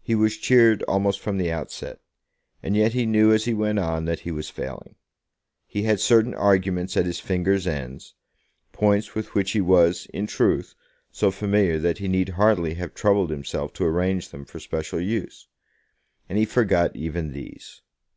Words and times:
He 0.00 0.14
was 0.14 0.36
cheered 0.36 0.84
almost 0.84 1.18
from 1.18 1.36
the 1.36 1.50
outset, 1.50 1.98
and 2.62 2.76
yet 2.76 2.92
he 2.92 3.04
knew 3.06 3.32
as 3.32 3.44
he 3.46 3.54
went 3.54 3.80
on 3.80 4.04
that 4.04 4.20
he 4.20 4.30
was 4.30 4.48
failing. 4.48 4.94
He 5.66 5.82
had 5.82 5.98
certain 5.98 6.32
arguments 6.32 6.96
at 6.96 7.06
his 7.06 7.18
fingers' 7.18 7.66
ends, 7.66 8.14
points 8.70 9.16
with 9.16 9.34
which 9.34 9.50
he 9.50 9.60
was, 9.60 10.06
in 10.14 10.28
truth, 10.28 10.76
so 11.10 11.32
familiar 11.32 11.80
that 11.80 11.98
he 11.98 12.06
need 12.06 12.28
hardly 12.28 12.74
have 12.74 12.94
troubled 12.94 13.30
himself 13.30 13.72
to 13.72 13.84
arrange 13.84 14.28
them 14.28 14.44
for 14.44 14.60
special 14.60 15.00
use, 15.00 15.48
and 16.28 16.38
he 16.38 16.44
forgot 16.44 16.94
even 16.94 17.32
these. 17.32 17.82